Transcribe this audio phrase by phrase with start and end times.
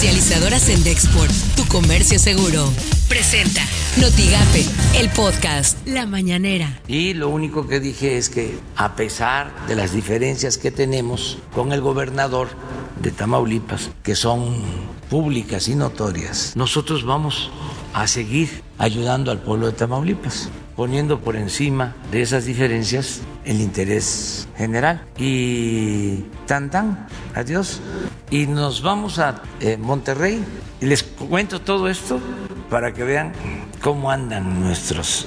[0.00, 2.64] Comercializadora Sendexport, tu comercio seguro.
[3.06, 3.60] Presenta
[4.00, 4.64] Notigape,
[4.98, 6.80] el podcast La Mañanera.
[6.88, 11.72] Y lo único que dije es que a pesar de las diferencias que tenemos con
[11.72, 12.48] el gobernador
[13.02, 14.62] de Tamaulipas, que son
[15.10, 17.50] públicas y notorias, nosotros vamos
[17.92, 20.48] a seguir ayudando al pueblo de Tamaulipas,
[20.80, 25.04] poniendo por encima de esas diferencias el interés general.
[25.18, 27.82] Y tan tan, adiós.
[28.30, 30.42] Y nos vamos a eh, Monterrey
[30.80, 32.18] y les cuento todo esto
[32.70, 33.34] para que vean
[33.82, 35.26] cómo andan nuestros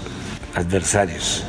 [0.55, 1.43] adversarios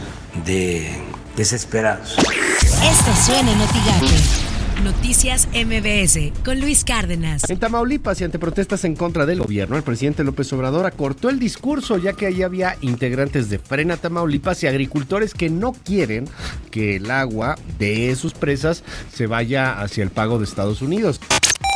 [0.45, 1.01] de
[1.35, 2.19] desesperados.
[2.19, 4.44] Esto suena en
[4.83, 7.49] Noticias MBS con Luis Cárdenas.
[7.49, 11.39] En Tamaulipas y ante protestas en contra del gobierno, el presidente López Obrador acortó el
[11.39, 16.29] discurso ya que allí había integrantes de Frena Tamaulipas y agricultores que no quieren
[16.71, 18.83] que el agua de sus presas
[19.13, 21.21] se vaya hacia el pago de Estados Unidos.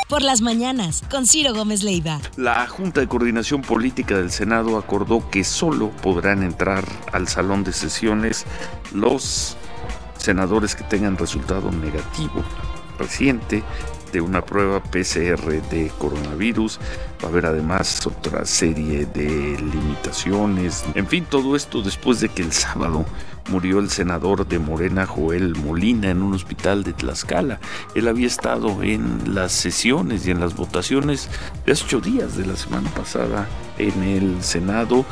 [0.08, 2.20] Por las mañanas, con Ciro Gómez Leiva.
[2.36, 7.72] La Junta de Coordinación Política del Senado acordó que solo podrán entrar al salón de
[7.72, 8.44] sesiones
[8.92, 9.56] los
[10.16, 12.42] senadores que tengan resultado negativo
[12.98, 13.62] reciente
[14.12, 16.78] de una prueba PCR de coronavirus.
[17.22, 20.84] Va a haber además otra serie de limitaciones.
[20.94, 23.04] En fin, todo esto después de que el sábado
[23.48, 27.60] murió el senador de Morena, Joel Molina, en un hospital de Tlaxcala.
[27.94, 31.28] Él había estado en las sesiones y en las votaciones
[31.64, 35.04] de hace ocho días de la semana pasada en el Senado.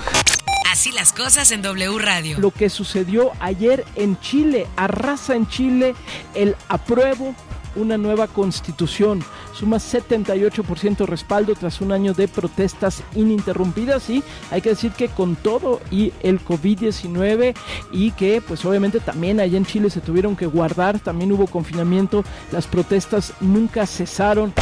[0.70, 2.38] Así las cosas en W Radio.
[2.38, 5.94] Lo que sucedió ayer en Chile, arrasa en Chile
[6.34, 7.34] el apruebo
[7.76, 9.22] una nueva constitución.
[9.54, 15.36] Suma 78% respaldo tras un año de protestas ininterrumpidas y hay que decir que con
[15.36, 17.54] todo y el COVID-19
[17.92, 22.24] y que pues obviamente también allá en Chile se tuvieron que guardar, también hubo confinamiento,
[22.52, 24.52] las protestas nunca cesaron.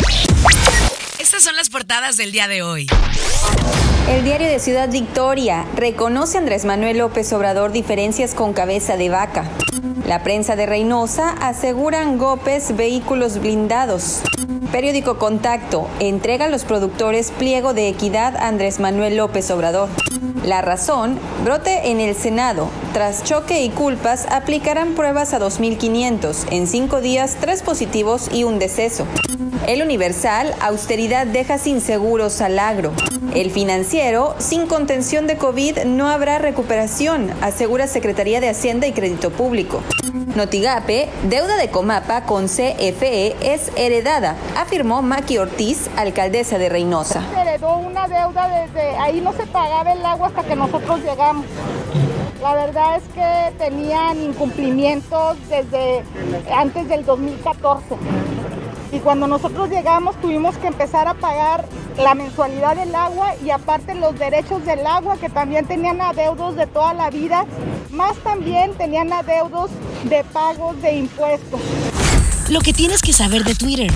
[1.24, 2.86] Estas son las portadas del día de hoy.
[4.10, 9.08] El diario de Ciudad Victoria reconoce a Andrés Manuel López Obrador diferencias con cabeza de
[9.08, 9.48] vaca.
[10.06, 14.20] La prensa de Reynosa aseguran golpes vehículos blindados.
[14.70, 19.88] Periódico Contacto entrega a los productores pliego de equidad a Andrés Manuel López Obrador.
[20.44, 22.68] La razón, brote en el Senado.
[22.92, 26.48] Tras choque y culpas, aplicarán pruebas a 2.500.
[26.50, 29.06] En cinco días, tres positivos y un deceso.
[29.66, 32.92] El Universal, austeridad deja sin seguros al agro.
[33.34, 39.30] El financiero, sin contención de COVID no habrá recuperación, asegura Secretaría de Hacienda y Crédito
[39.30, 39.80] Público.
[40.36, 47.22] Notigape, deuda de Comapa con CFE es heredada, afirmó Maki Ortiz, alcaldesa de Reynosa.
[47.32, 51.46] Se heredó una deuda desde ahí no se pagaba el agua hasta que nosotros llegamos.
[52.42, 56.02] La verdad es que tenían incumplimientos desde
[56.52, 57.96] antes del 2014.
[58.94, 61.64] Y cuando nosotros llegamos tuvimos que empezar a pagar
[61.98, 66.68] la mensualidad del agua y aparte los derechos del agua que también tenían adeudos de
[66.68, 67.44] toda la vida,
[67.90, 69.72] más también tenían adeudos
[70.04, 71.60] de pagos de impuestos.
[72.50, 73.90] Lo que tienes que saber de Twitter.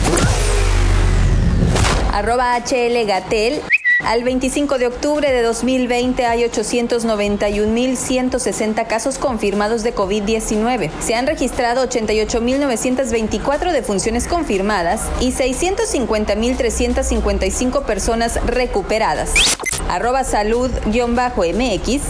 [2.13, 3.63] Arroba HL Gatel.
[4.05, 10.89] Al 25 de octubre de 2020 hay 891.160 casos confirmados de COVID-19.
[11.01, 19.33] Se han registrado 88.924 defunciones confirmadas y 650.355 personas recuperadas.
[19.91, 22.03] Arroba salud-mx.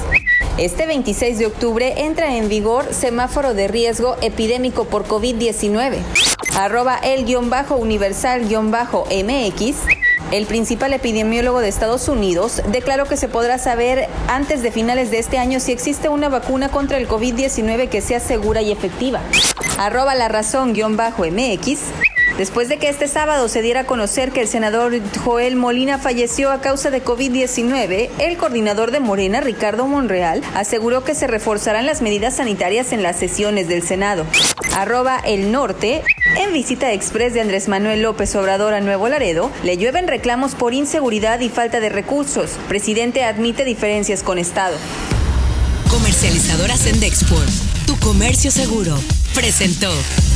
[0.59, 6.03] Este 26 de octubre entra en vigor semáforo de riesgo epidémico por COVID-19.
[6.55, 9.98] Arroba el-universal-mx.
[10.31, 15.19] El principal epidemiólogo de Estados Unidos declaró que se podrá saber antes de finales de
[15.19, 19.21] este año si existe una vacuna contra el COVID-19 que sea segura y efectiva.
[19.79, 22.08] Arroba la razón-mx.
[22.39, 26.53] Después de que este sábado se diera a conocer que el senador Joel Molina falleció
[26.53, 32.01] a causa de COVID-19, el coordinador de Morena, Ricardo Monreal, aseguró que se reforzarán las
[32.01, 34.25] medidas sanitarias en las sesiones del Senado.
[34.73, 36.05] Arroba el norte.
[36.37, 40.75] En visita express de Andrés Manuel López Obrador a Nuevo Laredo, le llueven reclamos por
[40.75, 42.53] inseguridad y falta de recursos.
[42.69, 44.77] Presidente admite diferencias con Estado.
[45.91, 47.51] Comercializadora Sendexport,
[47.85, 48.97] tu comercio seguro,
[49.35, 49.91] presentó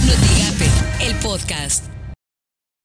[0.05, 1.92] Notigape, el podcast.